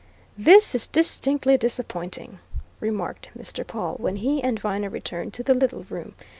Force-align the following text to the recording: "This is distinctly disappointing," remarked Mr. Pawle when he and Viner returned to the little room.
"This 0.35 0.73
is 0.73 0.87
distinctly 0.87 1.59
disappointing," 1.59 2.39
remarked 2.79 3.29
Mr. 3.37 3.63
Pawle 3.67 3.97
when 3.99 4.15
he 4.15 4.41
and 4.41 4.59
Viner 4.59 4.89
returned 4.89 5.31
to 5.35 5.43
the 5.43 5.53
little 5.53 5.83
room. 5.91 6.15